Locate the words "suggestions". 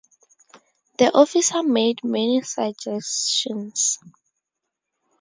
2.41-3.99